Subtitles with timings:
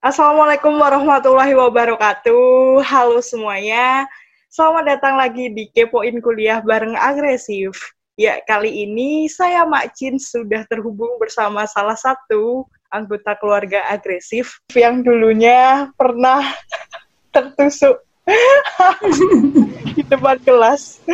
[0.00, 2.80] Assalamualaikum warahmatullahi wabarakatuh.
[2.88, 4.08] Halo semuanya.
[4.48, 7.76] Selamat datang lagi di Kepoin Kuliah bareng Agresif.
[8.16, 15.04] Ya, kali ini saya Mak Cin sudah terhubung bersama salah satu anggota keluarga agresif yang
[15.04, 16.48] dulunya pernah
[17.36, 18.00] tertusuk
[20.00, 21.04] di depan kelas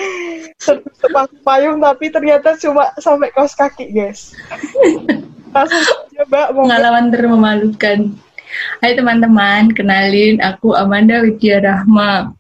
[0.63, 1.11] tertusuk
[1.43, 4.31] payung tapi ternyata cuma sampai kaos kaki guys
[5.55, 5.85] langsung
[6.17, 8.15] coba pengalaman termemalukan
[8.79, 12.31] Hai teman-teman, kenalin aku Amanda Widya Rahma.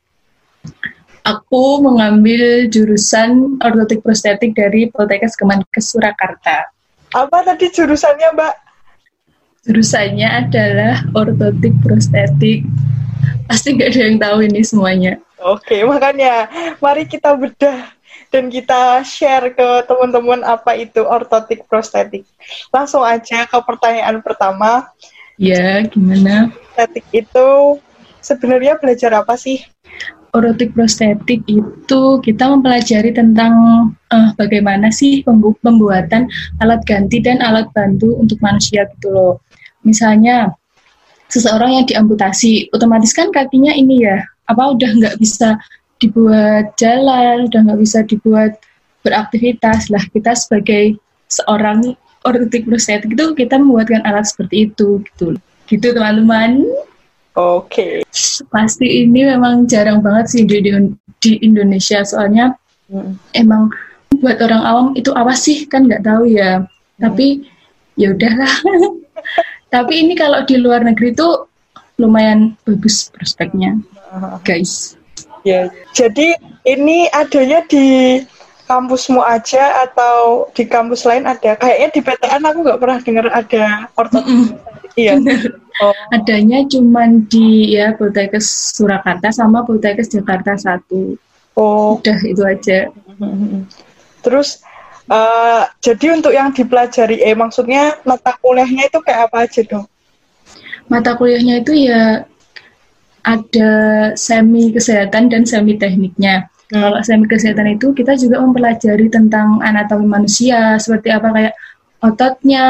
[1.26, 6.70] Aku mengambil jurusan ortotik prostetik dari Poltekkes Kemenkes Surakarta.
[7.10, 8.54] Apa tadi jurusannya, Mbak?
[9.66, 12.62] Jurusannya adalah ortotik prostetik.
[13.50, 15.18] Pasti nggak ada yang tahu ini semuanya.
[15.42, 16.46] Oke, makanya
[16.78, 17.90] mari kita bedah
[18.30, 22.22] dan kita share ke teman-teman apa itu ortotik prostetik.
[22.70, 24.86] Langsung aja ke pertanyaan pertama.
[25.36, 26.48] Ya, gimana?
[26.48, 27.48] Prostetik itu
[28.24, 29.60] sebenarnya belajar apa sih?
[30.32, 33.52] Orotik prostetik itu kita mempelajari tentang
[34.12, 36.28] uh, bagaimana sih pembu pembuatan
[36.60, 39.34] alat ganti dan alat bantu untuk manusia gitu loh.
[39.80, 40.52] Misalnya
[41.32, 45.56] seseorang yang diamputasi, otomatis kan kakinya ini ya, apa udah nggak bisa
[46.00, 48.60] dibuat jalan, udah nggak bisa dibuat
[49.00, 50.04] beraktivitas lah.
[50.12, 51.00] Kita sebagai
[51.32, 51.96] seorang
[52.26, 55.38] orotik prostetik itu kita membuatkan alat seperti itu gitu.
[55.70, 56.66] Gitu teman-teman.
[57.38, 58.02] Oke.
[58.02, 58.44] Okay.
[58.50, 60.60] Pasti ini memang jarang banget sih di,
[61.22, 62.58] di Indonesia soalnya
[62.90, 63.38] hmm.
[63.38, 63.70] emang
[64.18, 66.64] buat orang awam itu apa sih kan nggak tahu ya.
[66.64, 67.00] Hmm.
[67.00, 67.46] Tapi
[67.94, 68.54] ya udahlah.
[69.74, 71.50] Tapi ini kalau di luar negeri tuh
[71.98, 73.76] lumayan bagus prospeknya,
[74.44, 74.94] guys.
[75.42, 78.18] Ya, jadi ini adanya di
[78.66, 81.54] kampusmu aja atau di kampus lain ada?
[81.56, 83.64] Kayaknya di PTN aku nggak pernah dengar ada
[83.94, 84.54] ortodontik.
[84.54, 84.94] Mm -mm.
[84.96, 85.14] Iya.
[85.76, 85.92] Oh.
[86.08, 91.20] Adanya cuma di ya Poltekkes Surakarta sama Poltekkes Jakarta satu.
[91.52, 92.00] Oh.
[92.00, 92.88] Udah itu aja.
[94.24, 94.64] Terus
[95.12, 99.84] uh, jadi untuk yang dipelajari eh maksudnya mata kuliahnya itu kayak apa aja dong?
[100.88, 102.24] Mata kuliahnya itu ya
[103.20, 103.72] ada
[104.16, 106.48] semi kesehatan dan semi tekniknya.
[106.66, 111.54] Kalau semi kesehatan itu kita juga mempelajari tentang anatomi manusia seperti apa kayak
[112.02, 112.66] ototnya,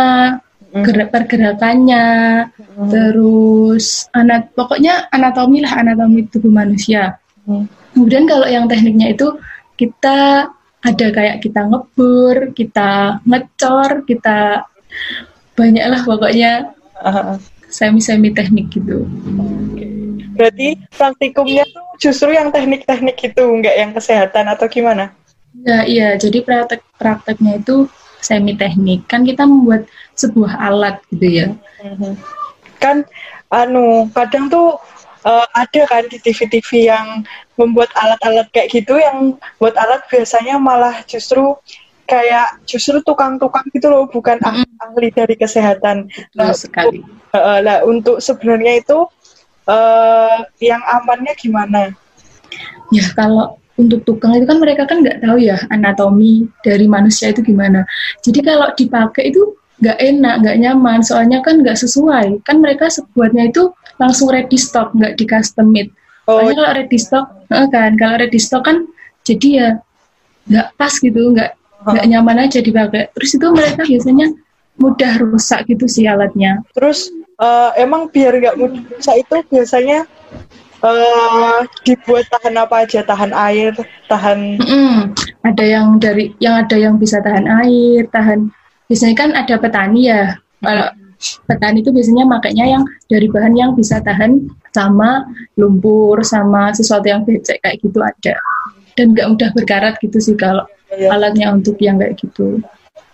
[0.76, 0.84] Hmm.
[0.84, 2.04] gerak pergerakannya,
[2.52, 2.88] hmm.
[2.92, 7.16] terus anak pokoknya anatomi lah anatomi tubuh manusia.
[7.48, 7.64] Hmm.
[7.96, 9.40] Kemudian kalau yang tekniknya itu
[9.80, 10.52] kita
[10.84, 14.68] ada kayak kita ngebur, kita ngecor, kita
[15.56, 16.52] banyak lah pokoknya
[17.72, 19.08] semi-semi teknik gitu.
[20.36, 25.10] Berarti praktikumnya tuh justru yang teknik-teknik itu, nggak yang kesehatan atau gimana?
[25.64, 27.88] Ya, iya, jadi praktek prakteknya itu
[28.20, 29.08] semi teknik.
[29.08, 31.46] Kan kita membuat sebuah alat gitu ya.
[31.80, 32.12] Mm-hmm.
[32.76, 33.08] Kan
[33.48, 34.76] anu kadang tuh
[35.24, 37.24] uh, ada kan di TV-TV yang
[37.56, 41.56] membuat alat-alat kayak gitu yang buat alat biasanya malah justru
[42.06, 44.84] kayak justru tukang-tukang gitu loh bukan mm -hmm.
[44.86, 46.06] ahli dari kesehatan.
[46.38, 47.02] Nah, sekali.
[47.34, 49.10] Uh, lah untuk sebenarnya itu
[49.66, 51.92] uh, yang amannya gimana?
[52.94, 57.44] Ya kalau untuk tukang itu kan mereka kan nggak tahu ya anatomi dari manusia itu
[57.44, 57.84] gimana.
[58.24, 59.52] Jadi kalau dipakai itu
[59.84, 62.40] nggak enak, nggak nyaman, soalnya kan nggak sesuai.
[62.48, 63.68] Kan mereka sebuatnya itu
[64.00, 65.92] langsung ready stock, nggak di custom made.
[66.24, 66.40] Oh.
[66.40, 68.88] Soalnya kalau ready stock, kan kalau ready stock kan
[69.28, 69.68] jadi ya
[70.48, 71.52] nggak pas gitu, nggak
[71.84, 72.10] nggak oh.
[72.16, 73.12] nyaman aja dipakai.
[73.12, 74.26] Terus itu mereka biasanya
[74.80, 76.64] mudah rusak gitu sih alatnya.
[76.72, 80.04] Terus uh, emang biar nggak mudah itu biasanya
[80.84, 83.00] uh, dibuat tahan apa aja?
[83.04, 83.72] Tahan air,
[84.10, 84.60] tahan.
[84.60, 84.94] Mm -mm.
[85.46, 88.50] Ada yang dari yang ada yang bisa tahan air, tahan
[88.86, 90.88] biasanya kan ada petani ya kalau
[91.48, 95.26] petani itu biasanya makanya yang dari bahan yang bisa tahan sama
[95.58, 98.36] lumpur sama sesuatu yang becek kayak gitu ada
[98.94, 100.64] dan nggak mudah berkarat gitu sih kalau
[100.94, 101.10] ya.
[101.10, 102.62] alatnya untuk yang kayak gitu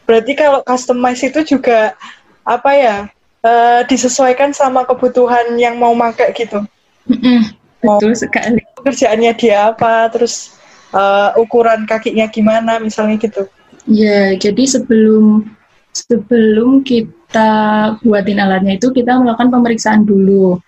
[0.04, 1.96] berarti kalau customize itu juga
[2.44, 2.96] apa ya
[3.42, 6.64] uh, disesuaikan sama kebutuhan yang mau pakai gitu.
[7.06, 7.40] Mm -mm,
[7.82, 8.62] betul sekali.
[8.82, 10.58] kerjaannya dia apa terus
[10.90, 13.46] uh, ukuran kakinya gimana misalnya gitu.
[13.87, 15.46] Ya jadi sebelum
[15.94, 20.58] sebelum kita buatin alatnya itu kita melakukan pemeriksaan dulu.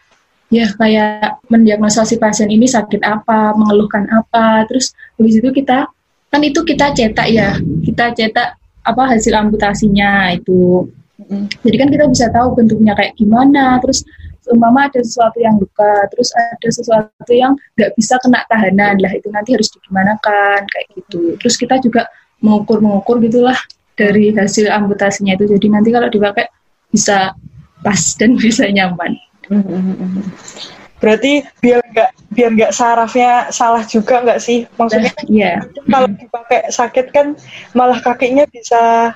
[0.52, 5.90] Ya kayak mendiagnosa si pasien ini sakit apa, mengeluhkan apa, terus habis itu kita
[6.30, 8.54] kan itu kita cetak ya, kita cetak
[8.86, 10.86] apa hasil amputasinya itu.
[11.62, 14.02] Jadi kan kita bisa tahu bentuknya kayak gimana, terus
[14.50, 19.30] umpama ada sesuatu yang luka, terus ada sesuatu yang nggak bisa kena tahanan lah itu
[19.30, 21.38] nanti harus digimanakan kayak gitu.
[21.40, 22.10] Terus kita juga
[22.42, 23.56] mengukur mengukur gitulah
[23.94, 25.48] dari hasil amputasinya itu.
[25.48, 26.50] Jadi nanti kalau dipakai
[26.90, 27.32] bisa
[27.80, 29.16] pas dan bisa nyaman.
[30.98, 34.66] Berarti biar nggak biar nggak sarafnya salah juga nggak sih?
[34.76, 35.52] Maksudnya Nah, iya.
[35.88, 37.26] kalau dipakai sakit kan
[37.76, 39.14] malah kakinya bisa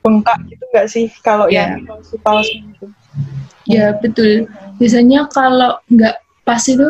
[0.00, 1.06] bengkak gitu nggak sih?
[1.20, 1.76] Kalau Iya.
[1.78, 2.86] yang palsu-palsu gitu.
[3.68, 4.48] Ya betul.
[4.80, 6.16] Biasanya kalau nggak
[6.48, 6.88] pas itu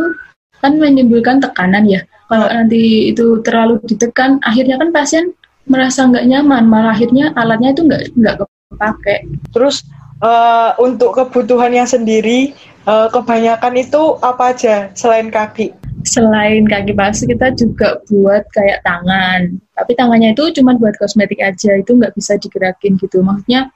[0.62, 2.00] kan menimbulkan tekanan ya.
[2.30, 5.34] Kalau nanti itu terlalu ditekan, akhirnya kan pasien
[5.66, 8.34] merasa nggak nyaman, malah akhirnya alatnya itu nggak nggak
[8.70, 9.16] kepake.
[9.50, 9.82] Terus
[10.22, 12.54] eh, untuk kebutuhan yang sendiri
[12.86, 15.74] eh, kebanyakan itu apa aja selain kaki?
[16.06, 19.60] Selain kaki palsu kita juga buat kayak tangan.
[19.76, 23.20] Tapi tangannya itu cuma buat kosmetik aja, itu nggak bisa digerakin gitu.
[23.20, 23.68] Maksudnya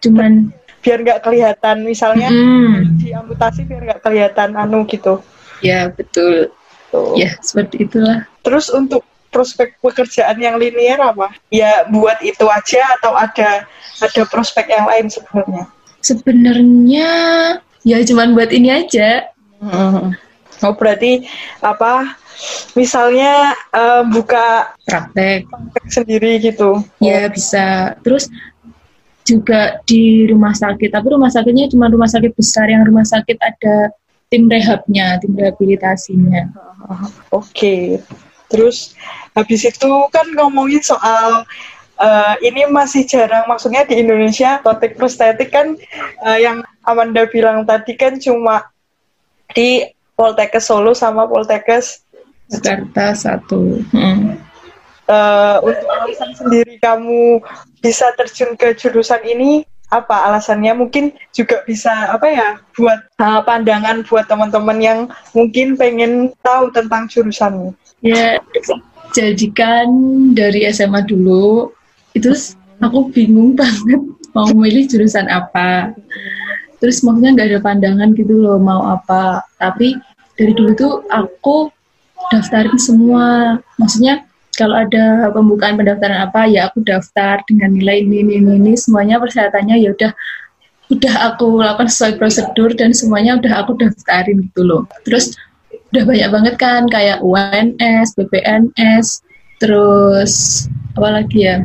[0.00, 0.52] cuman
[0.86, 5.18] Biar nggak kelihatan misalnya hmm, diamputasi biar nggak kelihatan anu gitu.
[5.58, 6.54] ya betul.
[6.94, 7.18] Tuh.
[7.18, 8.22] Ya seperti itulah.
[8.46, 9.02] Terus untuk
[9.34, 11.34] prospek pekerjaan yang linear apa?
[11.50, 13.66] Ya buat itu aja atau ada
[13.98, 15.64] ada prospek yang lain sebenarnya?
[16.06, 17.10] Sebenarnya
[17.86, 19.30] ya cuman buat ini aja.
[20.64, 21.22] Oh berarti
[21.62, 22.18] apa?
[22.76, 25.48] Misalnya eh, buka Praktek.
[25.48, 26.82] praktek sendiri gitu.
[26.98, 27.96] Ya bisa.
[28.02, 28.28] Terus
[29.22, 30.90] juga di rumah sakit.
[30.92, 32.68] Tapi rumah sakitnya cuma rumah sakit besar.
[32.68, 33.94] Yang rumah sakit ada
[34.28, 36.52] tim rehabnya, tim rehabilitasinya.
[37.32, 38.02] Oke.
[38.46, 38.94] Terus
[39.34, 41.42] habis itu kan ngomongin soal
[42.00, 45.76] eh, ini masih jarang maksudnya di Indonesia protek prostetik kan
[46.26, 48.68] eh, yang Amanda bilang tadi kan cuma
[49.52, 49.84] di
[50.16, 52.06] Poltekkes Solo sama Poltekkes
[52.46, 53.82] Jakarta satu.
[53.90, 54.38] Hmm.
[55.10, 57.42] eh, untuk alasan sendiri kamu
[57.82, 64.02] bisa terjun ke jurusan ini apa alasannya mungkin juga bisa apa ya buat eh, pandangan
[64.06, 64.98] buat teman-teman yang
[65.30, 67.74] mungkin pengen tahu tentang jurusanmu.
[68.02, 68.38] Ya
[69.14, 69.86] jadikan
[70.34, 71.70] dari SMA dulu
[72.16, 74.00] itu s- aku bingung banget
[74.32, 75.92] mau milih jurusan apa.
[76.80, 79.44] Terus maksudnya nggak ada pandangan gitu loh mau apa.
[79.60, 79.96] Tapi
[80.36, 81.68] dari dulu tuh aku
[82.32, 83.56] daftarin semua.
[83.80, 84.24] Maksudnya
[84.56, 88.72] kalau ada pembukaan pendaftaran apa ya aku daftar dengan nilai ini ini ini, ini.
[88.76, 90.12] semuanya persyaratannya ya udah
[90.86, 94.82] udah aku lakukan sesuai prosedur dan semuanya udah aku daftarin gitu loh.
[95.04, 95.36] Terus
[95.92, 99.24] udah banyak banget kan kayak UNS, BPNS,
[99.60, 100.66] terus
[100.96, 101.56] apa lagi ya?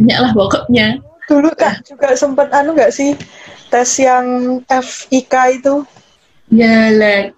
[0.00, 0.86] Banyak lah pokoknya.
[1.28, 3.12] Dulu kak juga sempat anu nggak sih
[3.68, 5.84] tes yang FIK itu?
[6.50, 7.30] Ya lah.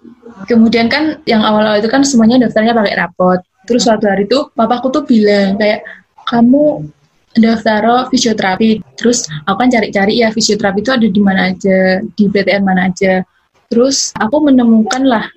[0.49, 3.39] Kemudian kan yang awal-awal itu kan semuanya daftarnya pakai rapot.
[3.67, 5.85] Terus suatu hari tuh papaku tuh bilang kayak
[6.25, 6.87] kamu
[7.35, 8.81] daftar fisioterapi.
[8.95, 13.21] Terus aku kan cari-cari ya fisioterapi itu ada di mana aja, di PTN mana aja.
[13.69, 15.27] Terus aku menemukan lah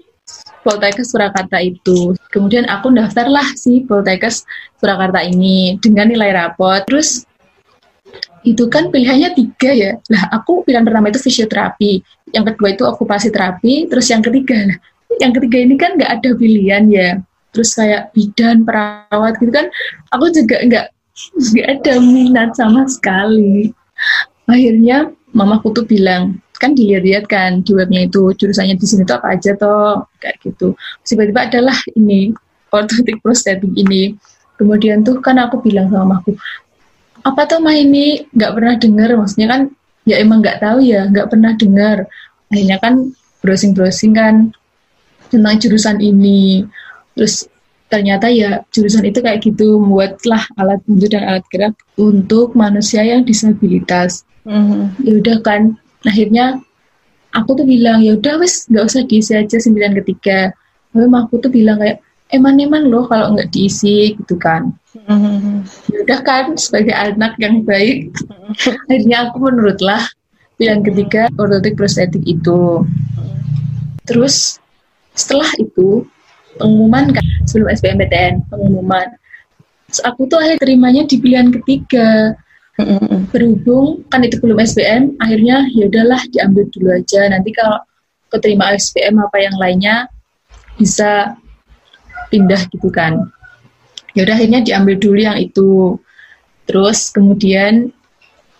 [0.67, 2.19] Poltekkes Surakarta itu.
[2.35, 4.43] Kemudian aku daftarlah si Poltekkes
[4.83, 6.83] Surakarta ini dengan nilai rapot.
[6.91, 7.23] Terus
[8.43, 9.93] itu kan pilihannya tiga ya.
[10.11, 12.03] Lah aku pilihan pertama itu fisioterapi,
[12.35, 14.79] yang kedua itu okupasi terapi, terus yang ketiga lah.
[15.23, 17.11] Yang ketiga ini kan nggak ada pilihan ya.
[17.55, 19.67] Terus kayak bidan, perawat gitu kan,
[20.13, 20.87] aku juga nggak
[21.55, 23.73] nggak ada minat sama sekali.
[24.47, 29.37] Akhirnya mamaku tuh bilang, kan dilihat-lihat kan di webnya itu jurusannya di sini tuh apa
[29.37, 30.77] aja toh kayak gitu.
[31.05, 32.33] Tiba-tiba adalah ini
[32.73, 34.17] orthotic prosthetic ini.
[34.57, 36.33] Kemudian tuh kan aku bilang sama mamaku,
[37.21, 39.09] apa tuh mah ini nggak pernah dengar?
[39.21, 39.61] Maksudnya kan
[40.09, 41.97] ya emang nggak tahu ya nggak pernah dengar.
[42.49, 42.95] Akhirnya kan
[43.45, 44.57] browsing browsing kan
[45.29, 46.65] tentang jurusan ini.
[47.13, 47.45] Terus
[47.93, 53.29] ternyata ya jurusan itu kayak gitu membuatlah alat bantu dan alat gerak untuk manusia yang
[53.29, 54.25] disabilitas.
[55.05, 56.63] Ya udah kan akhirnya
[57.37, 60.55] aku tuh bilang ya udah wes nggak usah diisi aja sembilan ketiga.
[60.95, 62.01] Tapi aku tuh bilang kayak
[62.33, 64.73] eman-eman loh kalau nggak diisi gitu kan.
[65.93, 68.11] Ya udah kan sebagai anak yang baik.
[68.89, 70.03] Akhirnya aku menurutlah
[70.57, 72.83] pilihan ketiga ortotik prostetik itu.
[74.09, 74.57] Terus
[75.13, 76.09] setelah itu
[76.57, 79.13] pengumuman kan sebelum SBMPTN pengumuman.
[79.93, 82.35] Terus aku tuh akhirnya terimanya di pilihan ketiga
[83.33, 87.21] berhubung kan itu belum SBM akhirnya ya udahlah diambil dulu aja.
[87.33, 87.81] Nanti kalau
[88.29, 89.97] keterima SBM apa yang lainnya
[90.77, 91.37] bisa
[92.29, 93.33] pindah gitu kan.
[94.13, 95.97] Ya udah akhirnya diambil dulu yang itu.
[96.69, 97.95] Terus kemudian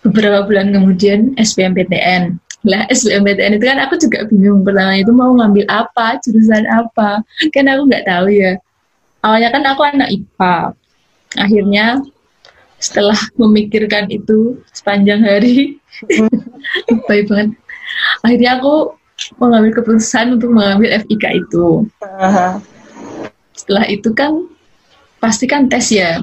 [0.01, 5.67] beberapa bulan kemudian SBMPTN lah SBMPTN itu kan aku juga bingung pertama itu mau ngambil
[5.71, 7.23] apa jurusan apa.
[7.55, 8.59] Kan aku nggak tahu ya.
[9.23, 10.57] Awalnya kan aku anak IPA
[11.37, 11.87] akhirnya
[12.77, 15.81] setelah memikirkan itu sepanjang hari
[17.09, 17.51] baik banget
[18.21, 18.75] akhirnya aku
[19.41, 21.89] mengambil keputusan untuk mengambil FIK itu
[23.57, 24.45] setelah itu kan
[25.17, 26.21] pasti kan tes ya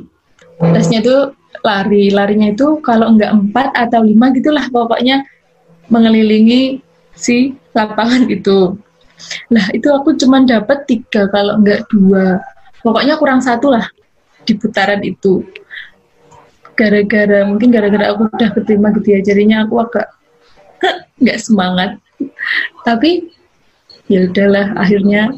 [0.61, 1.33] tesnya itu
[1.65, 5.25] lari larinya itu kalau enggak empat atau lima gitulah pokoknya
[5.89, 6.79] mengelilingi
[7.13, 8.77] si lapangan itu.
[9.53, 12.41] Lah itu aku cuma dapat tiga kalau enggak dua.
[12.83, 13.85] Pokoknya kurang satu lah
[14.43, 15.45] di putaran itu.
[16.73, 20.07] Gara-gara mungkin gara-gara aku udah keterima gitu ya, jadinya aku agak
[21.21, 22.01] nggak semangat.
[22.81, 23.29] Tapi
[24.09, 25.33] ya udahlah akhirnya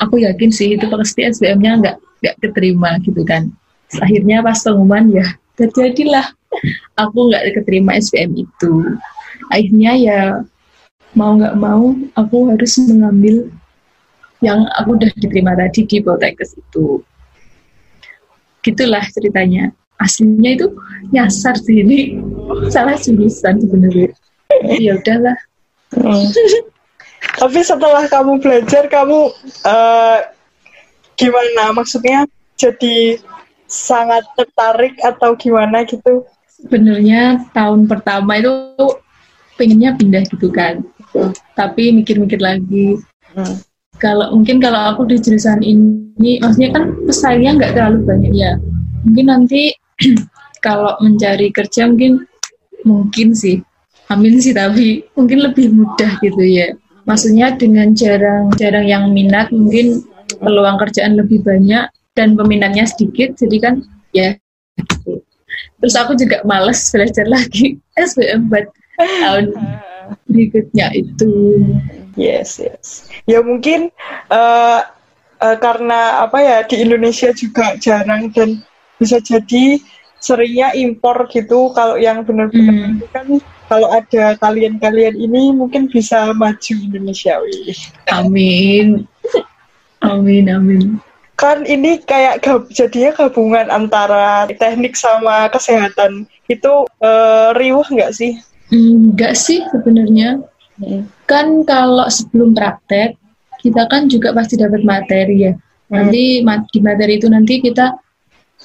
[0.00, 3.52] aku yakin sih itu pasti SBM-nya nggak nggak keterima gitu kan.
[4.00, 6.26] Akhirnya pas pengumuman ya terjadilah
[6.96, 8.72] aku nggak keterima SBM itu.
[9.52, 10.20] Akhirnya ya
[11.16, 13.48] mau nggak mau aku harus mengambil
[14.44, 17.00] yang aku udah diterima tadi di Poltekkes itu
[18.60, 20.66] gitulah ceritanya aslinya itu
[21.10, 21.82] nyasar sih.
[21.82, 22.20] Ini
[22.68, 24.10] salah jurusan sebenarnya.
[24.80, 25.38] Ya udahlah.
[25.94, 26.28] Hmm.
[27.40, 29.30] tapi setelah kamu belajar kamu
[29.64, 30.18] uh,
[31.14, 31.72] gimana?
[31.74, 32.26] Maksudnya
[32.58, 33.20] jadi
[33.66, 36.26] sangat tertarik atau gimana gitu?
[36.46, 38.52] Sebenarnya tahun pertama itu
[39.60, 40.84] pengennya pindah gitu kan.
[41.54, 43.00] Tapi mikir-mikir lagi.
[43.36, 43.60] Hmm.
[44.00, 48.52] kalau mungkin kalau aku di jurusan ini maksudnya kan pesaingnya nggak terlalu banyak ya.
[49.04, 49.72] Mungkin nanti
[50.66, 52.24] kalau mencari kerja mungkin
[52.86, 53.60] mungkin sih
[54.12, 56.72] amin sih tapi mungkin lebih mudah gitu ya
[57.06, 60.02] maksudnya dengan jarang-jarang yang minat mungkin
[60.42, 63.74] peluang kerjaan lebih banyak dan peminatnya sedikit jadi kan
[64.14, 64.34] ya
[65.80, 68.66] terus aku juga males belajar lagi SBM buat
[68.98, 69.52] tahun
[70.30, 71.64] berikutnya itu.
[72.16, 73.10] Yes, yes.
[73.28, 73.92] Ya mungkin
[74.32, 74.80] uh,
[75.42, 78.64] uh, karena apa ya di Indonesia juga jarang dan
[78.96, 79.80] bisa jadi
[80.20, 81.72] seringnya impor gitu.
[81.72, 83.08] Kalau yang benar-benar hmm.
[83.12, 83.26] kan
[83.66, 87.38] kalau ada kalian-kalian ini mungkin bisa maju Indonesia.
[88.14, 89.06] Amin.
[90.02, 90.86] amin, amin.
[91.36, 96.24] Kan ini kayak gab, jadinya gabungan antara teknik sama kesehatan.
[96.48, 98.40] Itu uh, riuh nggak sih?
[98.72, 100.40] Enggak sih sebenarnya.
[100.80, 101.10] Hmm.
[101.28, 103.18] Kan kalau sebelum praktek,
[103.60, 105.52] kita kan juga pasti dapat materi ya.
[105.92, 106.06] Hmm.
[106.08, 107.98] Nanti di materi itu nanti kita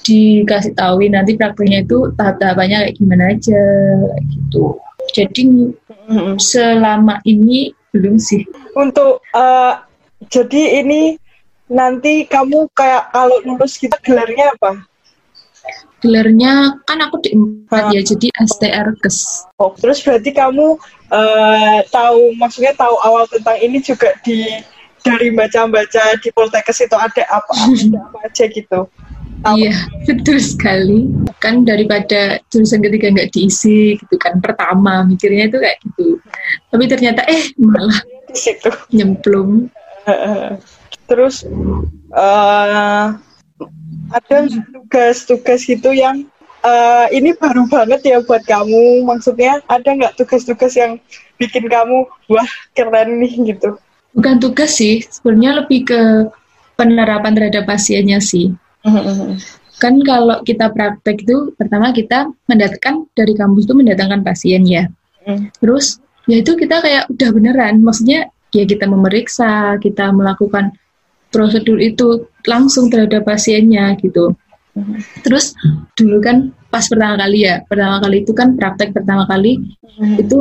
[0.02, 3.62] dikasih tahu nanti prakteknya itu tahap-tahapannya kayak gimana aja
[4.10, 4.64] kayak gitu.
[5.12, 5.42] Jadi
[6.38, 8.46] selama ini belum sih.
[8.74, 9.82] Untuk uh,
[10.30, 11.16] jadi ini
[11.72, 14.86] nanti kamu kayak kalau lulus kita gelarnya apa?
[16.02, 20.74] gelarnya kan aku di empat ya jadi STR kes oh terus berarti kamu
[21.14, 24.50] uh, tahu maksudnya tahu awal tentang ini juga di
[25.02, 28.90] dari baca-baca di Poltekkes itu ada apa ada apa aja gitu
[29.42, 29.74] Iya,
[30.06, 31.10] betul sekali.
[31.42, 36.08] Kan daripada jurusan ketiga nggak diisi gitu kan pertama mikirnya itu kayak gitu.
[36.70, 37.98] Tapi ternyata eh malah
[38.30, 39.66] di situ nyemplung.
[41.10, 41.42] Terus
[42.14, 43.18] uh,
[44.12, 44.36] ada
[44.72, 46.24] tugas-tugas itu yang
[46.62, 49.02] uh, ini baru banget ya buat kamu.
[49.02, 51.02] Maksudnya ada nggak tugas-tugas yang
[51.36, 53.74] bikin kamu wah keren nih gitu?
[54.12, 56.00] Bukan tugas sih, sebenarnya lebih ke
[56.76, 58.52] penerapan terhadap pasiennya sih.
[59.82, 64.86] Kan kalau kita praktek itu pertama kita mendatangkan dari kampus itu mendatangkan pasien ya.
[65.26, 65.50] Mm.
[65.58, 65.98] Terus
[66.30, 70.70] ya itu kita kayak udah beneran, maksudnya ya kita memeriksa, kita melakukan
[71.32, 74.36] prosedur itu langsung terhadap pasiennya gitu.
[75.24, 75.52] Terus
[75.96, 79.60] dulu kan pas pertama kali ya, pertama kali itu kan praktek pertama kali
[80.00, 80.16] hmm.
[80.20, 80.38] itu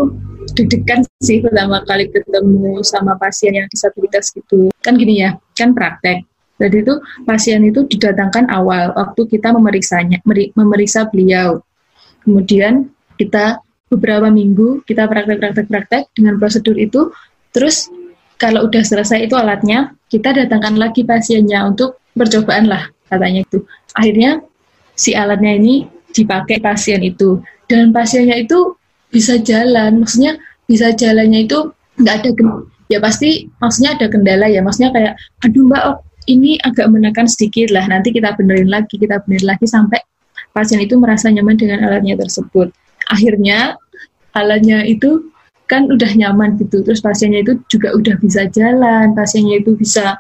[0.56, 4.72] deg-degan sih pertama kali ketemu sama pasien yang disabilitas gitu.
[4.80, 6.24] Kan gini ya, kan praktek.
[6.62, 6.94] Jadi itu
[7.26, 10.22] pasien itu didatangkan awal waktu kita memeriksanya,
[10.54, 11.66] memeriksa beliau.
[12.22, 13.58] Kemudian kita
[13.90, 17.10] beberapa minggu kita praktek-praktek-praktek dengan prosedur itu,
[17.50, 17.90] terus
[18.38, 23.66] kalau udah selesai itu alatnya, kita datangkan lagi pasiennya untuk percobaan lah katanya itu.
[23.98, 24.42] Akhirnya
[24.94, 28.78] si alatnya ini dipakai pasien itu dan pasiennya itu
[29.10, 30.38] bisa jalan, maksudnya
[30.70, 32.30] bisa jalannya itu nggak ada
[32.88, 35.14] ya pasti maksudnya ada kendala ya, maksudnya kayak
[35.44, 35.84] aduh mbak
[36.30, 40.02] ini agak menekan sedikit lah, nanti kita benerin lagi, kita benerin lagi sampai
[40.54, 42.70] pasien itu merasa nyaman dengan alatnya tersebut.
[43.10, 43.80] Akhirnya
[44.38, 45.32] alatnya itu
[45.66, 46.84] kan udah nyaman gitu.
[46.84, 50.20] Terus pasiennya itu juga udah bisa jalan pasiennya itu bisa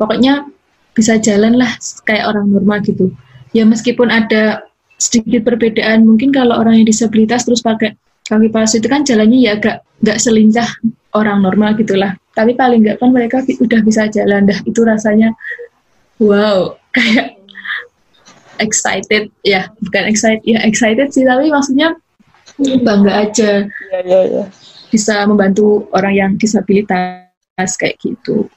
[0.00, 0.48] pokoknya
[0.96, 1.70] bisa jalan lah
[2.08, 3.12] kayak orang normal gitu.
[3.52, 4.64] Ya meskipun ada
[4.96, 7.92] sedikit perbedaan mungkin kalau orang yang disabilitas terus pakai
[8.26, 10.68] kaki palsu itu kan jalannya ya agak nggak selincah
[11.14, 12.14] orang normal gitulah.
[12.32, 14.58] Tapi paling nggak kan mereka udah bisa jalan dah.
[14.64, 15.34] Itu rasanya
[16.22, 17.38] wow kayak
[18.62, 19.28] excited.
[19.42, 21.26] Ya bukan excited ya excited sih.
[21.26, 21.98] Tapi maksudnya
[22.60, 23.50] bangga aja.
[23.68, 24.44] Ya, ya, ya.
[24.92, 28.48] bisa membantu orang yang disabilitas kayak gitu.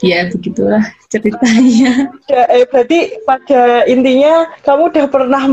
[0.00, 0.80] Ya begitulah
[1.12, 2.08] ceritanya.
[2.24, 5.44] Ya, eh, berarti pada intinya kamu udah pernah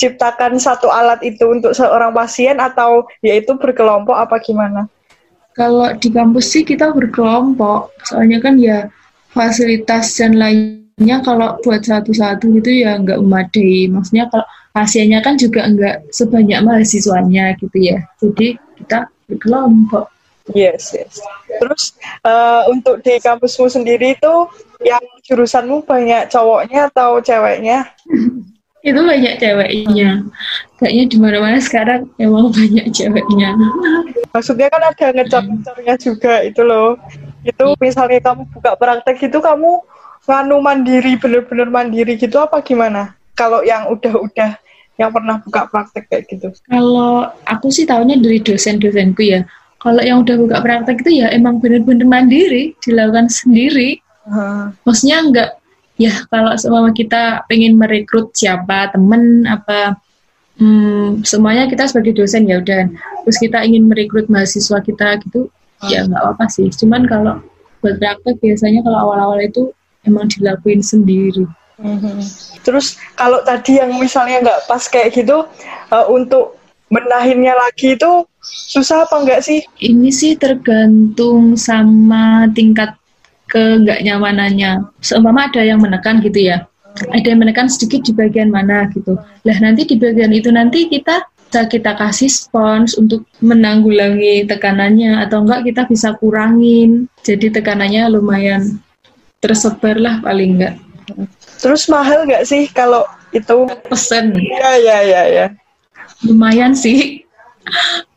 [0.00, 4.88] menciptakan satu alat itu untuk seorang pasien atau yaitu berkelompok apa gimana
[5.52, 8.88] Kalau di kampus sih kita berkelompok, soalnya kan ya
[9.36, 13.90] fasilitas dan lainnya kalau buat satu-satu gitu ya nggak memadai.
[13.92, 17.98] Maksudnya kalau pasiennya kan juga nggak sebanyak mahasiswanya gitu ya.
[18.22, 20.08] Jadi kita berkelompok.
[20.54, 21.20] Yes, yes.
[21.60, 24.34] Terus uh, untuk di kampusmu sendiri itu
[24.86, 27.90] yang jurusanmu banyak cowoknya atau ceweknya?
[28.80, 30.24] itu banyak ceweknya.
[30.80, 33.52] Kayaknya di mana mana sekarang emang banyak ceweknya.
[34.32, 36.96] Maksudnya kan ada ngecor-ngecornya juga itu loh.
[37.44, 39.84] Itu misalnya kamu buka praktek itu kamu
[40.24, 43.12] nganu mandiri bener-bener mandiri gitu apa gimana?
[43.36, 44.56] Kalau yang udah-udah
[45.00, 46.48] yang pernah buka praktek kayak gitu.
[46.68, 49.44] Kalau aku sih tahunya dari dosen-dosenku ya.
[49.80, 54.00] Kalau yang udah buka praktek itu ya emang bener-bener mandiri dilakukan sendiri.
[54.20, 54.68] Uh.
[54.84, 55.48] maksudnya enggak
[56.00, 60.00] ya kalau semua kita pengen merekrut siapa temen apa
[60.56, 62.88] hmm, semuanya kita sebagai dosen ya udah
[63.28, 65.52] terus kita ingin merekrut mahasiswa kita gitu
[65.84, 67.44] ya nggak apa-apa sih cuman kalau
[67.84, 69.68] buat praktek biasanya kalau awal-awal itu
[70.08, 71.44] emang dilakuin sendiri
[71.80, 72.16] mm-hmm.
[72.64, 75.44] terus kalau tadi yang misalnya nggak pas kayak gitu
[75.92, 76.56] uh, untuk
[76.90, 79.62] benahinnya lagi itu susah apa enggak sih?
[79.78, 82.98] Ini sih tergantung sama tingkat
[83.50, 84.86] ke nggak nyamanannya.
[85.02, 86.70] Seumpama ada yang menekan gitu ya,
[87.10, 89.18] ada yang menekan sedikit di bagian mana gitu.
[89.18, 95.42] Lah nanti di bagian itu nanti kita bisa kita kasih spons untuk menanggulangi tekanannya atau
[95.42, 97.10] enggak kita bisa kurangin.
[97.26, 98.78] Jadi tekanannya lumayan
[99.42, 100.78] tersebar lah paling enggak.
[101.58, 103.02] Terus mahal nggak sih kalau
[103.34, 103.66] itu?
[103.90, 104.30] Pesen.
[104.38, 105.46] Iya, iya, iya, ya.
[106.22, 107.26] Lumayan sih.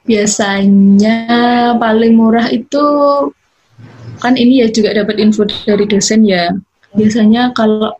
[0.04, 1.18] Biasanya
[1.82, 2.84] paling murah itu
[4.24, 6.56] kan ini ya juga dapat info dari dosen ya.
[6.96, 7.92] Biasanya kalau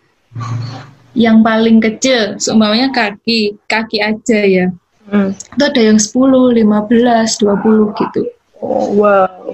[1.14, 4.68] yang paling kecil seumpamanya kaki kaki aja ya.
[5.04, 5.36] Hmm.
[5.36, 6.16] itu ada yang 10,
[6.64, 8.22] 15, 20 gitu.
[8.64, 9.52] Oh, wow.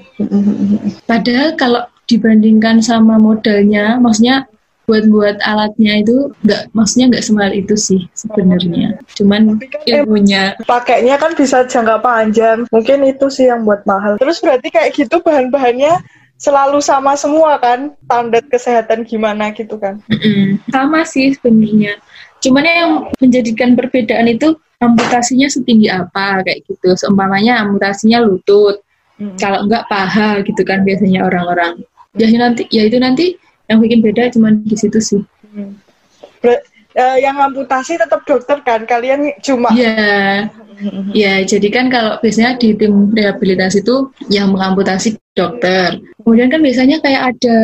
[1.10, 4.46] Padahal kalau dibandingkan sama modalnya maksudnya
[4.90, 8.98] buat-buat alatnya itu nggak maksudnya nggak semahal itu sih sebenarnya.
[9.14, 10.58] Cuman kan ilmunya.
[10.66, 12.66] pakainya kan bisa jangka panjang.
[12.74, 14.18] Mungkin itu sih yang buat mahal.
[14.18, 16.02] Terus berarti kayak gitu bahan-bahannya
[16.40, 20.64] selalu sama semua kan standar kesehatan gimana gitu kan mm-hmm.
[20.72, 22.00] sama sih sebenarnya
[22.40, 28.80] cuman yang menjadikan perbedaan itu amputasinya setinggi apa kayak gitu seumpamanya amputasinya lutut
[29.20, 29.36] mm-hmm.
[29.36, 31.84] kalau enggak paha gitu kan biasanya orang-orang
[32.16, 33.36] ya nanti ya itu nanti
[33.70, 35.22] yang bikin beda cuman di situ sih.
[36.42, 36.66] Ber-
[37.00, 40.52] uh, yang amputasi tetap dokter kan kalian cuma ya
[41.12, 46.00] Ya, jadi kan kalau biasanya di tim rehabilitasi itu yang mengamputasi dokter.
[46.24, 47.58] Kemudian kan biasanya kayak ada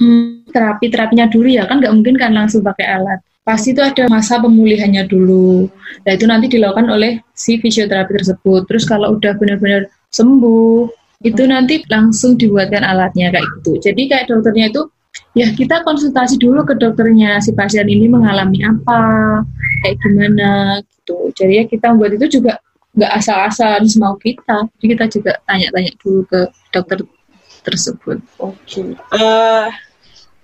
[0.00, 3.20] hmm, terapi-terapinya dulu ya, kan nggak mungkin kan langsung pakai alat.
[3.44, 5.68] Pasti itu ada masa pemulihannya dulu.
[6.08, 8.64] Nah itu nanti dilakukan oleh si fisioterapi tersebut.
[8.64, 10.88] Terus kalau udah benar-benar sembuh,
[11.26, 13.72] itu nanti langsung dibuatkan alatnya kayak gitu.
[13.90, 14.88] Jadi kayak dokternya itu
[15.32, 19.00] ya kita konsultasi dulu ke dokternya si pasien ini mengalami apa
[19.84, 22.60] kayak gimana gitu jadi ya kita buat itu juga
[22.92, 26.40] nggak asal-asalan semau kita jadi kita juga tanya-tanya dulu ke
[26.72, 26.98] dokter
[27.64, 28.92] tersebut oke okay.
[29.16, 29.66] uh, eh,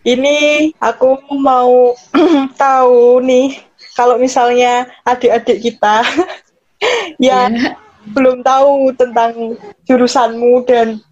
[0.08, 0.38] ini
[0.80, 1.92] aku mau
[2.62, 3.60] tahu nih
[3.92, 6.00] kalau misalnya adik-adik kita
[7.20, 7.76] yang yeah.
[8.16, 11.02] belum tahu tentang jurusanmu dan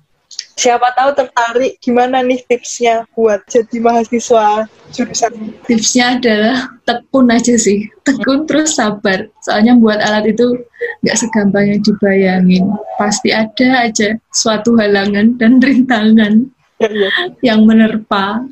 [0.56, 7.90] siapa tahu tertarik gimana nih tipsnya buat jadi mahasiswa jurusan tipsnya adalah tekun aja sih.
[8.06, 9.28] Tekun terus sabar.
[9.44, 10.56] Soalnya buat alat itu
[11.04, 12.64] nggak segampang yang dibayangin.
[12.96, 16.48] Pasti ada aja suatu halangan dan rintangan
[16.80, 17.10] ya, ya.
[17.52, 18.46] yang menerpa.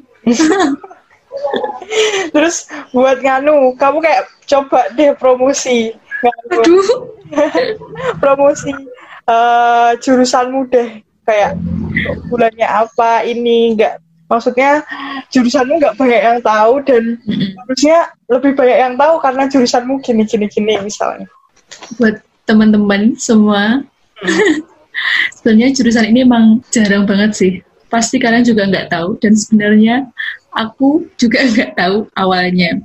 [2.35, 5.95] Terus buat nganu kamu kayak coba deh promosi.
[6.53, 7.15] Aduh.
[8.23, 8.71] Promosi
[9.27, 11.01] uh, jurusanmu deh.
[11.25, 11.57] Kayak
[12.29, 14.83] bulannya apa ini enggak maksudnya
[15.31, 17.03] jurusanmu nggak banyak yang tahu dan
[17.65, 17.99] harusnya
[18.33, 21.29] lebih banyak yang tahu karena jurusanmu gini gini gini misalnya.
[22.01, 23.85] Buat teman-teman semua
[24.25, 24.65] hmm.
[25.41, 27.53] sebenarnya jurusan ini emang jarang banget sih.
[27.93, 30.09] Pasti kalian juga nggak tahu dan sebenarnya
[30.57, 32.81] aku juga nggak tahu awalnya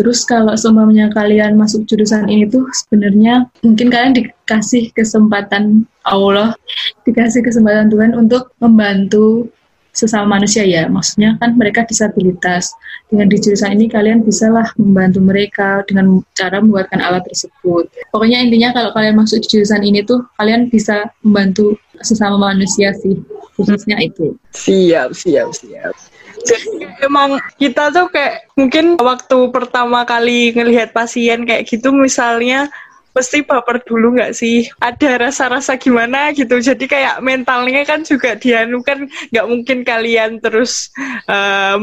[0.00, 6.56] Terus kalau semuanya kalian masuk jurusan ini tuh sebenarnya mungkin kalian dikasih kesempatan Allah,
[7.04, 9.52] dikasih kesempatan Tuhan untuk membantu
[9.92, 10.88] sesama manusia ya.
[10.88, 12.72] Maksudnya kan mereka disabilitas.
[13.12, 17.92] Dengan di jurusan ini kalian bisalah membantu mereka dengan cara membuatkan alat tersebut.
[18.08, 23.20] Pokoknya intinya kalau kalian masuk di jurusan ini tuh kalian bisa membantu sesama manusia sih.
[23.52, 24.32] Khususnya itu.
[24.56, 25.92] Siap, siap, siap.
[26.40, 32.72] Jadi emang kita tuh kayak mungkin waktu pertama kali ngelihat pasien kayak gitu misalnya
[33.10, 34.70] mesti baper dulu nggak sih?
[34.78, 36.62] Ada rasa-rasa gimana gitu.
[36.62, 40.94] Jadi kayak mentalnya kan juga dianu kan nggak mungkin kalian terus
[41.26, 41.76] uh,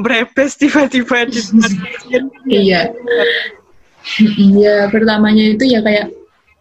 [0.56, 1.42] tiba-tiba di
[2.48, 2.82] Iya.
[4.40, 6.08] Iya, pertamanya itu ya kayak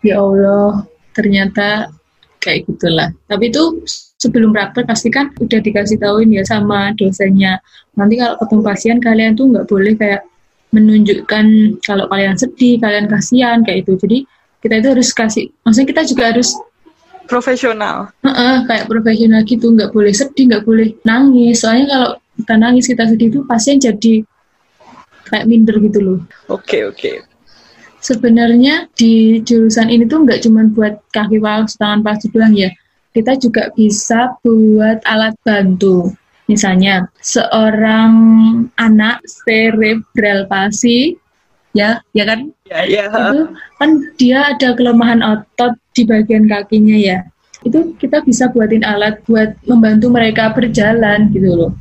[0.02, 0.82] ya Allah,
[1.14, 1.94] ternyata
[2.46, 3.10] kayak gitulah.
[3.26, 3.82] Tapi itu
[4.22, 7.58] sebelum praktek pasti kan udah dikasih tahuin ya sama dosennya.
[7.98, 10.22] Nanti kalau ketemu pasien kalian tuh nggak boleh kayak
[10.70, 11.46] menunjukkan
[11.82, 13.98] kalau kalian sedih, kalian kasihan kayak itu.
[13.98, 14.18] Jadi
[14.62, 16.48] kita itu harus kasih, maksudnya kita juga harus
[17.26, 18.10] profesional.
[18.22, 21.62] Uh -uh, kayak profesional gitu, nggak boleh sedih, nggak boleh nangis.
[21.62, 24.22] Soalnya kalau kita nangis, kita sedih itu pasien jadi
[25.26, 26.18] kayak minder gitu loh.
[26.50, 26.98] Oke okay, oke.
[26.98, 27.35] Okay.
[28.06, 32.70] Sebenarnya di jurusan ini tuh nggak cuma buat kaki palsu, tangan palsu doang ya.
[33.10, 36.14] Kita juga bisa buat alat bantu.
[36.46, 38.14] Misalnya, seorang
[38.78, 41.18] anak cerebral palsi,
[41.74, 42.54] ya, ya kan?
[42.70, 43.04] Ya, ya.
[43.10, 43.50] Itu
[43.82, 47.26] kan dia ada kelemahan otot di bagian kakinya ya.
[47.66, 51.72] Itu kita bisa buatin alat buat membantu mereka berjalan gitu loh.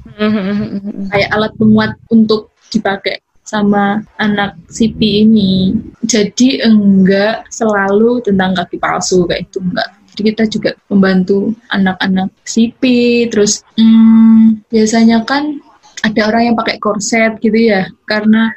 [1.14, 5.72] Kayak alat penguat untuk dipakai sama anak sipi ini.
[6.02, 9.90] Jadi enggak selalu tentang kaki palsu kayak itu enggak.
[10.16, 15.60] Jadi kita juga membantu anak-anak sipit, terus hmm, biasanya kan
[16.02, 18.56] ada orang yang pakai korset gitu ya, karena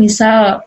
[0.00, 0.64] misal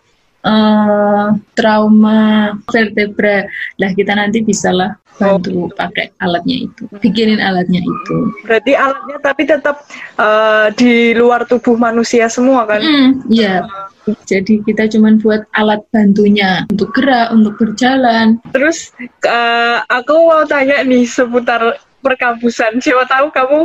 [0.49, 3.45] uh, trauma vertebra,
[3.77, 5.69] lah kita nanti bisa lah bantu oh.
[5.75, 8.17] pakai alatnya itu, bikinin alatnya itu.
[8.47, 9.83] Berarti alatnya tapi tetap
[10.17, 12.81] uh, di luar tubuh manusia semua kan?
[13.29, 13.67] Iya.
[14.07, 18.39] Mm, jadi kita cuma buat alat bantunya untuk gerak, untuk berjalan.
[18.55, 18.95] Terus
[19.27, 22.79] uh, aku mau tanya nih seputar perkampusan.
[22.79, 23.59] Siapa tahu kamu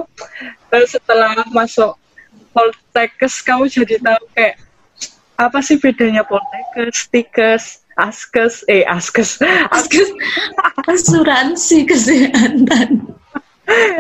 [0.90, 1.94] setelah masuk
[2.54, 4.54] Poltekkes kamu jadi tahu kayak
[5.34, 7.64] apa sih bedanya Poltekkes, Tikes,
[7.98, 9.38] Askes, eh Askes,
[9.76, 10.10] Askes,
[10.86, 13.06] asuransi kesehatan.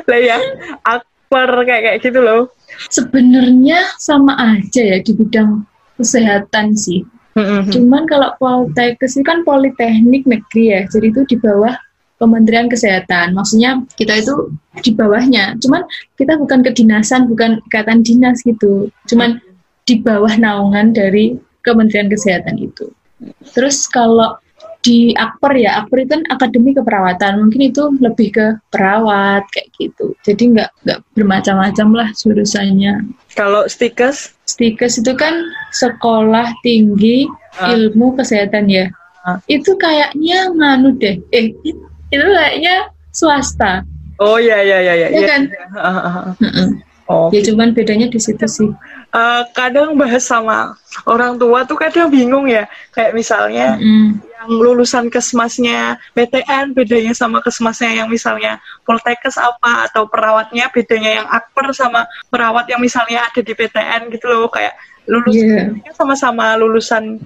[0.04, 0.36] lah ya,
[0.84, 2.42] akper kayak kayak gitu loh.
[2.90, 5.64] Sebenarnya sama aja ya di bidang
[5.96, 7.06] kesehatan sih.
[7.34, 7.70] Mm-hmm.
[7.74, 11.74] Cuman kalau Poltekkes itu kan politeknik negeri ya, jadi itu di bawah
[12.14, 13.34] Kementerian Kesehatan.
[13.34, 15.58] Maksudnya kita itu di bawahnya.
[15.58, 15.82] Cuman
[16.14, 18.86] kita bukan kedinasan, bukan ikatan dinas gitu.
[19.10, 19.42] Cuman
[19.84, 22.92] di bawah naungan dari Kementerian Kesehatan itu.
[23.56, 24.36] Terus kalau
[24.84, 30.12] di Akper ya, Akper itu kan akademi keperawatan, mungkin itu lebih ke perawat kayak gitu.
[30.20, 33.00] Jadi nggak nggak bermacam-macam lah jurusannya.
[33.32, 34.36] Kalau stikes?
[34.44, 35.40] Stikes itu kan
[35.72, 37.24] sekolah tinggi
[37.56, 37.72] uh.
[37.72, 38.92] ilmu kesehatan ya.
[39.24, 39.40] Uh.
[39.48, 41.16] Itu kayaknya nganu deh.
[41.32, 41.56] Eh
[42.12, 43.88] itu kayaknya swasta.
[44.20, 45.08] Oh iya iya iya iya.
[45.08, 45.42] Ya, ya kan?
[45.48, 45.64] Ya.
[45.80, 46.68] Uh, uh, uh.
[47.04, 47.28] Oh.
[47.32, 48.72] Ya cuman bedanya di situ sih
[49.14, 50.74] uh, kadang bahas sama
[51.06, 52.66] orang tua tuh kadang bingung ya.
[52.90, 54.10] Kayak misalnya mm.
[54.20, 61.26] yang lulusan kesmasnya PTN bedanya sama kesmasnya yang misalnya Poltekkes apa atau perawatnya bedanya yang
[61.30, 64.50] akper sama perawat yang misalnya ada di PTN gitu loh.
[64.50, 64.74] Kayak
[65.06, 65.70] lulus yeah.
[65.94, 67.22] sama-sama lulusan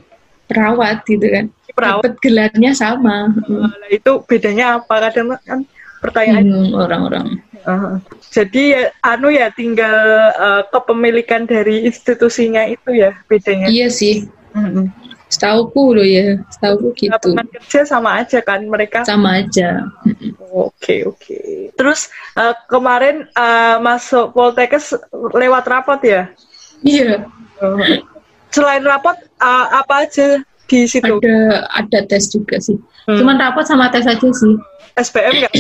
[0.47, 1.47] perawat gitu kan.
[1.73, 2.05] Perawat.
[2.05, 3.33] Dapet gelarnya sama.
[3.49, 5.09] Uh, itu bedanya apa?
[5.09, 5.61] Kadang kan
[5.99, 7.99] pertanyaan orang-orang Uh,
[8.31, 9.99] jadi ya, anu ya tinggal
[10.37, 13.67] uh, kepemilikan dari institusinya itu ya bedanya.
[13.67, 14.31] Iya sih.
[14.55, 14.87] Mm-hmm.
[15.29, 17.13] Setauku loh ya, setauku gitu.
[17.21, 19.05] Teman kerja sama aja kan mereka?
[19.05, 19.85] Sama aja.
[20.09, 20.73] Oke oke.
[20.81, 21.49] Okay, okay.
[21.77, 24.97] Terus uh, kemarin uh, masuk Poltekkes
[25.37, 26.33] lewat rapot ya?
[26.81, 27.29] Iya.
[27.61, 28.01] Uh,
[28.49, 31.21] selain rapot uh, apa aja di situ?
[31.21, 32.81] Ada ada tes juga sih.
[33.05, 33.21] Hmm.
[33.21, 34.55] Cuman rapot sama tes aja sih.
[34.97, 35.55] SPM nggak?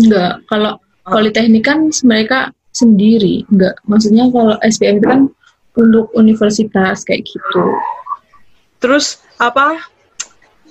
[0.00, 0.32] Enggak.
[0.48, 3.76] Kalau Politeknik kan mereka sendiri, enggak.
[3.84, 5.22] Maksudnya kalau SPM itu kan
[5.76, 7.64] untuk universitas kayak gitu.
[8.80, 9.80] Terus apa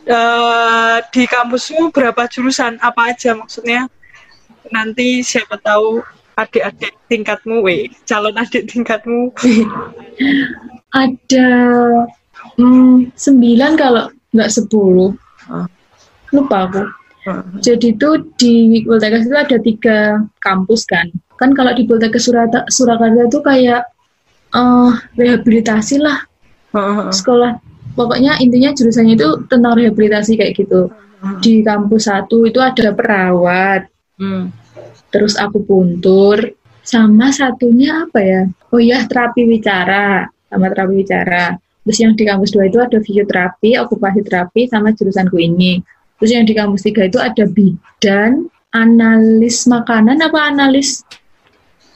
[0.09, 2.81] uh, di kampusmu berapa jurusan?
[2.81, 3.87] Apa aja maksudnya?
[4.71, 6.01] Nanti siapa tahu
[6.33, 9.29] adik-adik tingkatmu, weh, calon adik tingkatmu.
[11.03, 11.49] Ada
[12.57, 15.13] hmm, sembilan kalau nggak sepuluh.
[15.49, 15.69] Ah.
[16.33, 17.02] Lupa aku.
[17.63, 19.97] Jadi itu di Poltekkes itu ada tiga
[20.43, 21.07] kampus kan.
[21.39, 23.87] Kan kalau di Poltekkes Surata, Surakarta itu kayak
[24.51, 26.19] uh, rehabilitasi lah.
[27.13, 27.57] Sekolah
[27.93, 30.91] pokoknya intinya jurusannya itu tentang rehabilitasi kayak gitu.
[31.39, 33.87] Di kampus satu itu ada perawat.
[34.19, 34.51] Hmm.
[35.07, 36.43] Terus aku puntur
[36.83, 38.43] sama satunya apa ya?
[38.75, 41.55] Oh iya terapi wicara sama terapi wicara.
[41.83, 45.83] Terus yang di kampus dua itu ada fisioterapi, okupasi terapi sama jurusanku ini.
[46.23, 51.03] Terus yang di kampus tiga itu ada bidan, analis makanan apa analis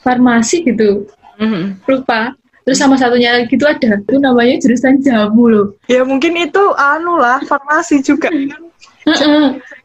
[0.04, 1.08] farmasi gitu.
[1.40, 1.88] Mm-hmm.
[1.88, 2.36] Lupa.
[2.68, 5.68] Terus sama satunya lagi itu ada, itu namanya jurusan jamu loh.
[5.88, 8.68] Ya mungkin itu anu lah, farmasi juga kan.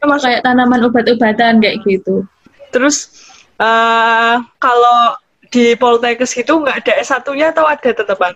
[0.03, 2.27] Kayak tanaman obat-obatan kayak gitu.
[2.75, 3.15] Terus
[3.63, 5.15] uh, kalau
[5.55, 8.35] di Poltekkes itu nggak ada S1-nya atau ada tetepan?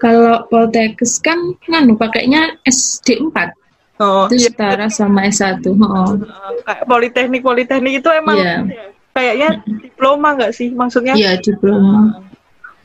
[0.00, 1.36] Kalau Poltekkes kan
[1.68, 3.59] nganu pakainya SD 4.
[4.00, 4.48] Oh, itu iya.
[4.48, 5.60] setara sama S1.
[5.76, 6.16] Oh.
[6.64, 8.64] Kayak politeknik politeknik itu emang yeah.
[9.12, 11.12] kayaknya diploma nggak sih maksudnya?
[11.12, 12.24] Iya, yeah, diploma.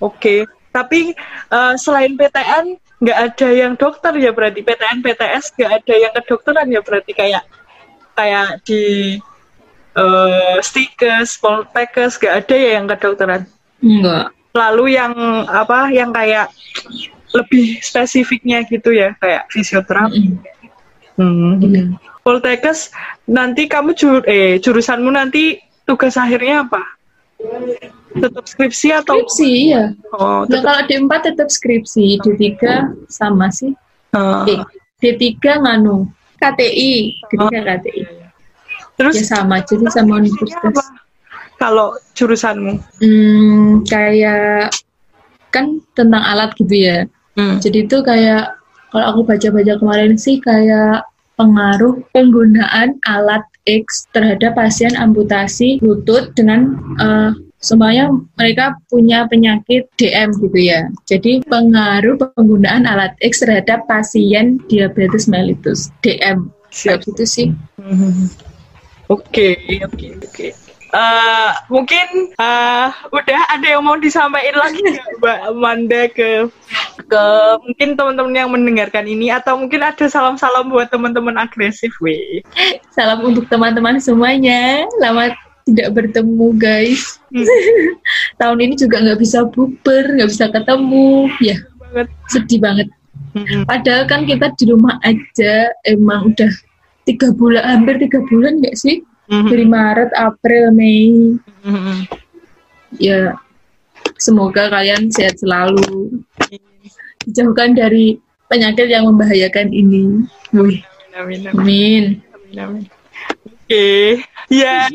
[0.03, 0.19] Oke.
[0.19, 0.39] Okay.
[0.75, 1.15] Tapi
[1.55, 6.67] uh, selain PTN nggak ada yang dokter ya berarti PTN PTS nggak ada yang kedokteran
[6.67, 7.43] ya berarti kayak
[8.15, 9.15] kayak di
[9.95, 13.47] uh, stikes, poltekes nggak ada ya yang kedokteran?
[13.79, 14.35] Enggak.
[14.51, 15.15] Lalu yang
[15.47, 16.51] apa yang kayak
[17.31, 20.19] lebih spesifiknya gitu ya kayak fisioterapi.
[20.19, 20.54] Mm -hmm
[21.15, 21.61] Hmm.
[21.61, 21.95] Hmm.
[22.25, 22.91] Poltekkes
[23.29, 26.81] nanti kamu jur eh jurusanmu nanti tugas akhirnya apa?
[28.15, 29.21] Tetap skripsi atau?
[29.21, 29.91] Skripsi ya.
[30.15, 30.55] Oh, tetap...
[30.55, 32.55] Ya, kalau D4 tetap skripsi, D3
[33.11, 33.75] sama sih.
[34.15, 34.47] Uh.
[34.47, 34.63] Eh,
[35.03, 36.07] D3 nganu
[36.39, 36.93] KTI,
[37.27, 37.49] D3 oh.
[37.51, 38.03] KTI.
[38.95, 40.79] Terus ya sama, jadi sama universitas.
[41.59, 42.73] Kalau jurusanmu?
[43.03, 44.71] Hmm, kayak
[45.51, 46.97] kan tentang alat gitu ya.
[47.35, 47.59] Hmm.
[47.59, 48.55] Jadi itu kayak
[48.95, 51.03] kalau aku baca-baca kemarin sih kayak
[51.35, 58.07] pengaruh penggunaan alat X terhadap pasien amputasi lutut dengan uh, semuanya
[58.39, 60.87] mereka punya penyakit DM gitu ya.
[61.11, 66.47] Jadi pengaruh penggunaan alat X terhadap pasien diabetes mellitus DM.
[66.71, 67.47] Siap gitu sih.
[69.11, 74.81] Oke, oke, oke uh, mungkin uh, udah ada yang mau disampaikan lagi
[75.21, 76.49] Mbak Amanda ke
[77.05, 77.23] ke
[77.65, 82.41] mungkin teman-teman yang mendengarkan ini atau mungkin ada salam-salam buat teman-teman agresif we.
[82.93, 84.85] Salam untuk teman-teman semuanya.
[85.01, 85.33] Lama
[85.65, 87.17] tidak bertemu guys.
[87.33, 87.45] Hmm.
[88.41, 91.29] Tahun ini juga nggak bisa buper, nggak bisa ketemu.
[91.41, 92.07] Ya, banget.
[92.29, 92.87] sedih banget.
[93.35, 93.67] Hmm.
[93.67, 96.51] Padahal kan kita di rumah aja emang udah
[97.03, 99.03] tiga bulan hampir tiga bulan nggak sih?
[99.29, 101.37] Hmm dari Maret, April, Mei.
[101.65, 101.97] Mm-hmm.
[103.01, 103.35] Ya,
[104.21, 106.23] semoga kalian sehat selalu.
[107.25, 110.23] Dijauhkan dari penyakit yang membahayakan ini.
[110.53, 110.79] Amin.
[111.15, 111.39] Amin.
[111.47, 111.57] Amin.
[111.57, 112.03] amin.
[112.31, 112.83] amin, amin.
[113.65, 114.89] Oke, ya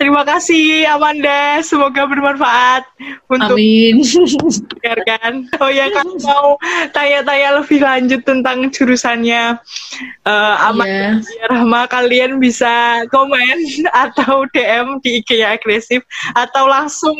[0.00, 1.60] terima kasih Amanda.
[1.60, 2.84] Semoga bermanfaat
[3.28, 4.00] untuk Amin.
[4.80, 5.48] dengarkan.
[5.60, 6.46] Oh ya, kalau mau
[6.92, 9.58] tanya-tanya lebih lanjut tentang jurusannya
[10.24, 11.48] uh, Amanda yeah.
[11.50, 16.04] Rahma, kalian bisa komen atau DM di IG-nya agresif
[16.36, 17.16] atau langsung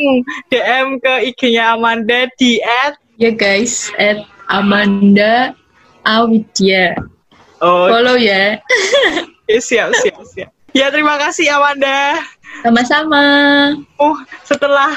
[0.49, 5.55] DM ke IG-nya Amanda di at ya guys at Amanda
[6.05, 6.97] Awidya.
[7.65, 7.89] Oh.
[7.89, 8.61] Follow ya.
[9.49, 10.51] siap, siap, siap.
[10.75, 12.19] Ya terima kasih Amanda.
[12.67, 13.23] Sama-sama.
[13.95, 14.91] Oh setelah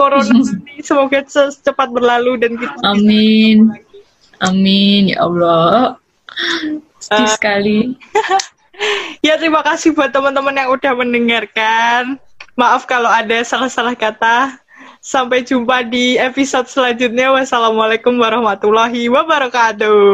[0.00, 0.40] corona
[0.72, 2.80] ini semoga cepat berlalu dan kita.
[2.80, 3.76] Amin.
[4.40, 6.00] Amin ya Allah.
[6.96, 7.78] Sedih uh, sekali.
[9.26, 12.16] ya terima kasih buat teman-teman yang udah mendengarkan.
[12.56, 14.56] Maaf kalau ada salah-salah kata.
[15.04, 17.36] Sampai jumpa di episode selanjutnya.
[17.36, 20.08] Wassalamualaikum warahmatullahi wabarakatuh.